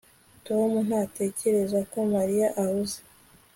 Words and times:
Tom 0.47 0.71
ntatekereza 0.87 1.79
ko 1.91 1.97
Mariya 2.13 2.47
ahuze 2.63 2.97